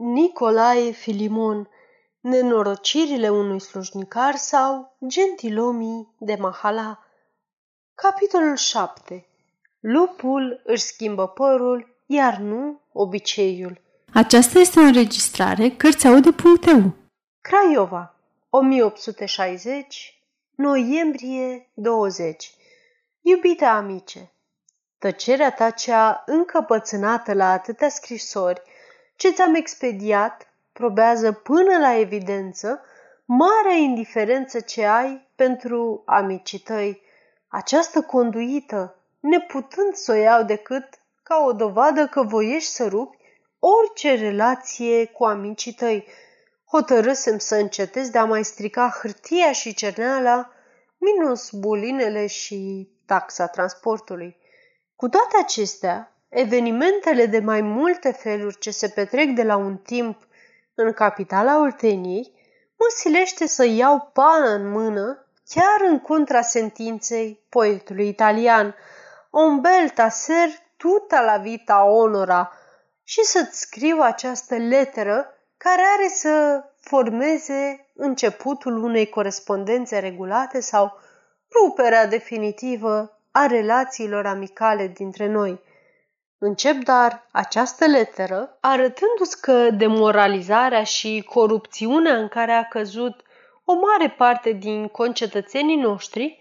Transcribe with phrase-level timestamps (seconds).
[0.00, 1.68] Nicolae Filimon,
[2.20, 7.04] nenorocirile unui slujnicar sau gentilomii de mahala.
[7.94, 9.26] Capitolul 7.
[9.80, 13.80] Lupul își schimbă părul, iar nu obiceiul.
[14.14, 16.94] Aceasta este o înregistrare Cărțiaude.eu
[17.40, 18.14] Craiova,
[18.50, 20.22] 1860,
[20.54, 22.54] noiembrie 20.
[23.20, 24.32] Iubite amice,
[24.98, 28.62] tăcerea ta cea încăpățânată la atâtea scrisori
[29.18, 32.80] ce ți-am expediat probează până la evidență
[33.24, 37.02] marea indiferență ce ai pentru amicii tăi.
[37.48, 40.84] Această conduită, neputând să o iau decât
[41.22, 43.16] ca o dovadă că voiești să rupi
[43.58, 46.06] orice relație cu amicii tăi.
[46.70, 50.50] Hotărâsem să încetez de a mai strica hârtia și cerneala,
[50.98, 54.36] minus bulinele și taxa transportului.
[54.96, 60.26] Cu toate acestea, evenimentele de mai multe feluri ce se petrec de la un timp
[60.74, 62.32] în capitala Olteniei
[62.76, 68.74] mă silește să iau pana în mână chiar în contrasentinței poetului italian,
[69.30, 72.52] un bel taser tuta la vita onora
[73.04, 80.92] și să-ți scriu această leteră care are să formeze începutul unei corespondențe regulate sau
[81.52, 85.60] ruperea definitivă a relațiilor amicale dintre noi.
[86.40, 93.22] Încep dar această leteră arătându-ți că demoralizarea și corupțiunea în care a căzut
[93.64, 96.38] o mare parte din concetățenii noștri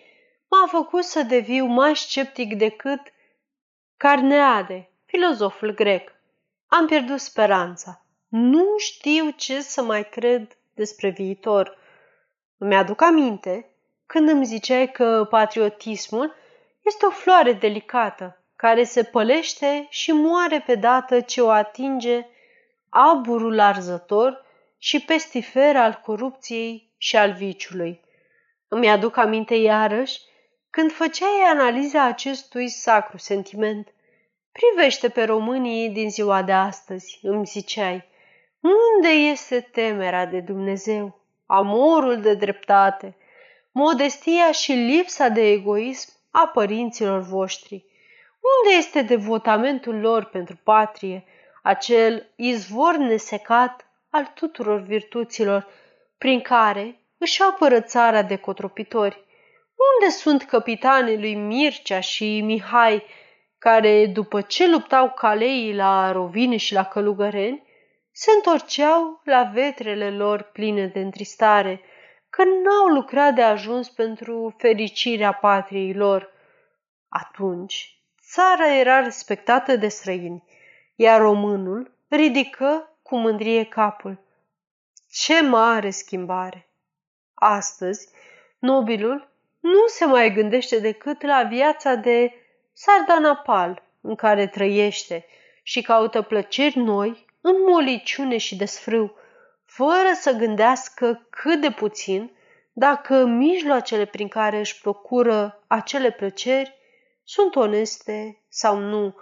[0.47, 2.99] m-a făcut să deviu mai sceptic decât
[3.97, 6.11] Carneade, filozoful grec.
[6.67, 8.05] Am pierdut speranța.
[8.27, 11.77] Nu știu ce să mai cred despre viitor.
[12.57, 13.69] Îmi aduc aminte
[14.05, 16.35] când îmi ziceai că patriotismul
[16.81, 22.25] este o floare delicată care se pălește și moare pe dată ce o atinge
[22.89, 24.45] aburul arzător
[24.77, 28.01] și pestifer al corupției și al viciului.
[28.67, 30.21] Îmi aduc aminte iarăși
[30.69, 33.93] când făceai analiza acestui sacru sentiment.
[34.51, 38.05] Privește pe românii din ziua de astăzi, îmi ziceai.
[38.59, 43.15] Unde este temerea de Dumnezeu, amorul de dreptate,
[43.71, 47.85] modestia și lipsa de egoism a părinților voștri?
[48.55, 51.23] Unde este devotamentul lor pentru patrie,
[51.63, 55.67] acel izvor nesecat al tuturor virtuților,
[56.17, 59.25] prin care își apără țara de cotropitori?
[59.99, 63.03] Unde sunt capitanii lui Mircea și Mihai,
[63.57, 67.63] care, după ce luptau caleii la Rovine și la Călugăreni,
[68.11, 71.81] se întorceau la vetrele lor pline de întristare,
[72.29, 76.31] că n-au lucrat de ajuns pentru fericirea patriei lor.
[77.09, 77.96] Atunci,
[78.31, 80.43] țara era respectată de străini,
[80.95, 84.19] iar românul ridică cu mândrie capul.
[85.11, 86.67] Ce mare schimbare!
[87.33, 88.09] Astăzi,
[88.59, 89.29] nobilul
[89.59, 92.33] nu se mai gândește decât la viața de
[92.73, 95.25] sardanapal în care trăiește
[95.63, 99.15] și caută plăceri noi în moliciune și desfrâu,
[99.65, 102.31] fără să gândească cât de puțin
[102.73, 106.77] dacă mijloacele prin care își procură acele plăceri
[107.29, 109.15] sunt oneste sau nu.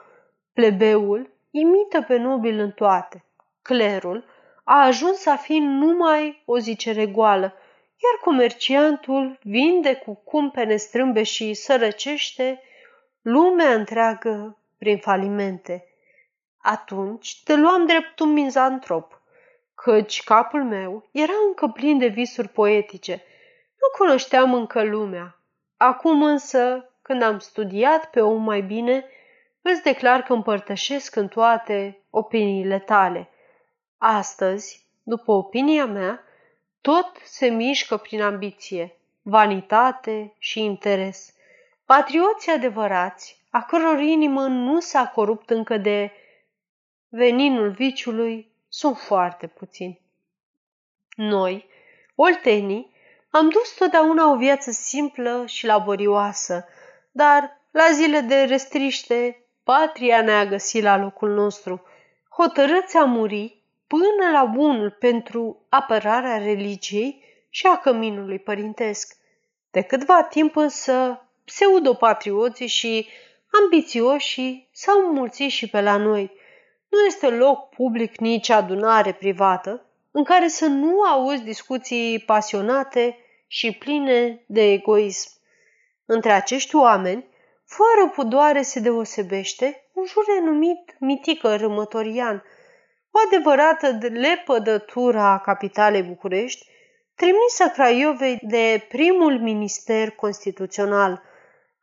[0.54, 3.26] Plebeul imită pe nobil în toate.
[3.62, 4.26] Clerul
[4.64, 7.54] a ajuns a fi numai o zicere goală,
[8.04, 12.62] iar comerciantul vinde cu cumpene strâmbe și sărăcește
[13.22, 15.86] lumea întreagă prin falimente.
[16.58, 19.22] Atunci te luam drept un mizantrop,
[19.76, 23.24] căci capul meu era încă plin de visuri poetice.
[23.82, 25.40] Nu cunoșteam încă lumea.
[25.78, 29.06] Acum însă când am studiat pe om mai bine,
[29.62, 33.30] îți declar că împărtășesc în toate opiniile tale.
[33.98, 36.24] Astăzi, după opinia mea,
[36.82, 41.34] tot se mișcă prin ambiție, vanitate și interes.
[41.86, 46.12] Patrioții adevărați, a căror inimă nu s-a corupt încă de
[47.10, 50.01] veninul viciului, sunt foarte puțini.
[51.16, 51.68] Noi,
[52.16, 52.92] oltenii,
[53.30, 56.68] am dus totdeauna o viață simplă și laborioasă,
[57.15, 61.81] dar la zile de restriște, patria ne-a găsit la locul nostru,
[62.29, 69.17] hotărâți a muri până la bunul pentru apărarea religiei și a căminului părintesc.
[69.71, 73.07] De câtva timp însă, pseudopatrioții și
[73.63, 76.31] ambițioșii s-au mulțit și pe la noi.
[76.89, 83.17] Nu este loc public nici adunare privată în care să nu auzi discuții pasionate
[83.47, 85.35] și pline de egoism.
[86.06, 87.28] Între acești oameni,
[87.66, 92.44] fără pudoare se deosebește un jure numit Mitică Râmătorian,
[93.12, 96.66] o adevărată lepădătură a capitalei București,
[97.16, 101.22] trimisă Craiovei de primul minister constituțional.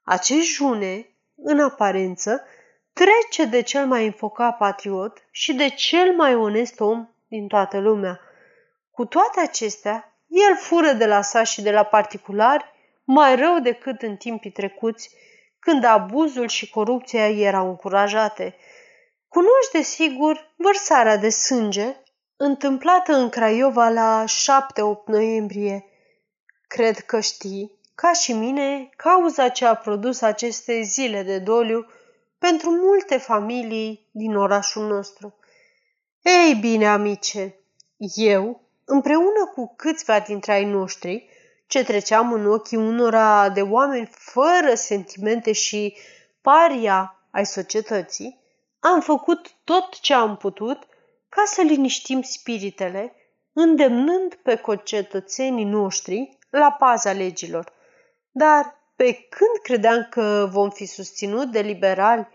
[0.04, 2.46] Acest june, în aparență,
[2.92, 8.20] trece de cel mai înfocat patriot și de cel mai onest om din toată lumea.
[8.90, 12.64] Cu toate acestea, el fură de la sa și de la particulari
[13.04, 15.10] mai rău decât în timpii trecuți,
[15.58, 18.56] când abuzul și corupția erau încurajate.
[19.28, 21.96] Cunoști de sigur vărsarea de sânge
[22.36, 25.84] întâmplată în Craiova la 7-8 noiembrie.
[26.66, 31.86] Cred că știi, ca și mine, cauza ce a produs aceste zile de doliu
[32.38, 35.34] pentru multe familii din orașul nostru.
[36.22, 37.54] Ei bine, amice,
[38.14, 41.28] eu, împreună cu câțiva dintre ai noștri,
[41.72, 45.96] ce treceam în ochii unora de oameni fără sentimente și
[46.40, 48.40] paria ai societății,
[48.80, 50.78] am făcut tot ce am putut
[51.28, 53.14] ca să liniștim spiritele,
[53.52, 57.72] îndemnând pe concetățenii noștri la paza legilor.
[58.30, 62.28] Dar pe când credeam că vom fi susținut de liberali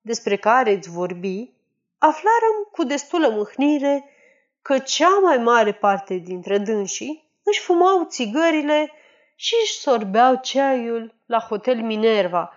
[0.00, 1.50] despre care îți vorbi,
[1.98, 4.04] aflarăm cu destulă mâhnire
[4.62, 8.92] că cea mai mare parte dintre dânsii își fumau țigările
[9.34, 12.54] și își sorbeau ceaiul la Hotel Minerva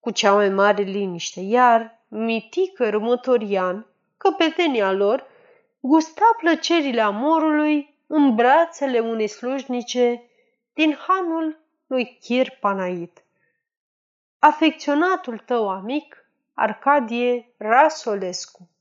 [0.00, 3.86] cu cea mai mare liniște, iar mitică rămătorian,
[4.16, 5.26] căpetenia lor,
[5.80, 10.22] gusta plăcerile amorului în brațele unei slujnice
[10.72, 13.24] din hanul lui Chir Panait.
[14.38, 16.24] Afecționatul tău amic,
[16.54, 18.71] Arcadie Rasolescu